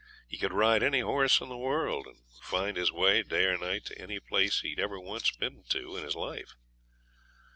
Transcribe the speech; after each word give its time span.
He 0.27 0.39
could 0.39 0.51
ride 0.51 0.81
any 0.81 1.01
horse 1.01 1.41
in 1.41 1.49
the 1.49 1.55
world, 1.59 2.07
and 2.07 2.23
find 2.41 2.75
his 2.75 2.91
way, 2.91 3.21
day 3.21 3.43
or 3.45 3.55
night, 3.55 3.85
to 3.85 4.01
any 4.01 4.19
place 4.19 4.61
he'd 4.61 4.79
ever 4.79 4.99
once 4.99 5.29
been 5.29 5.63
to 5.69 5.95
in 5.95 6.03
his 6.03 6.15
life. 6.15 6.55